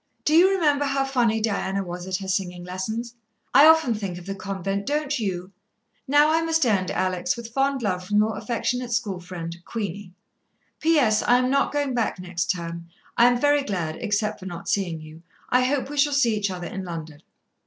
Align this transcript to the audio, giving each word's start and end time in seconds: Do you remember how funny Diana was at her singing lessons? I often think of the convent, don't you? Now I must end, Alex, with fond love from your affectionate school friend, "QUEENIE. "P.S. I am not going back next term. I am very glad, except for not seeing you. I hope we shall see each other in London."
Do 0.25 0.33
you 0.33 0.49
remember 0.49 0.83
how 0.85 1.05
funny 1.05 1.39
Diana 1.39 1.83
was 1.83 2.07
at 2.07 2.15
her 2.15 2.27
singing 2.27 2.63
lessons? 2.63 3.13
I 3.53 3.67
often 3.67 3.93
think 3.93 4.17
of 4.17 4.25
the 4.25 4.33
convent, 4.33 4.87
don't 4.87 5.19
you? 5.19 5.51
Now 6.07 6.31
I 6.33 6.41
must 6.41 6.65
end, 6.65 6.89
Alex, 6.89 7.37
with 7.37 7.51
fond 7.53 7.83
love 7.83 8.03
from 8.07 8.17
your 8.17 8.35
affectionate 8.35 8.91
school 8.91 9.19
friend, 9.19 9.55
"QUEENIE. 9.63 10.11
"P.S. 10.79 11.21
I 11.21 11.37
am 11.37 11.51
not 11.51 11.71
going 11.71 11.93
back 11.93 12.19
next 12.19 12.49
term. 12.49 12.89
I 13.15 13.27
am 13.27 13.39
very 13.39 13.61
glad, 13.61 13.97
except 13.97 14.39
for 14.39 14.47
not 14.47 14.67
seeing 14.67 15.01
you. 15.01 15.21
I 15.51 15.65
hope 15.65 15.87
we 15.87 15.97
shall 15.97 16.13
see 16.13 16.35
each 16.35 16.49
other 16.49 16.65
in 16.65 16.83
London." 16.83 17.21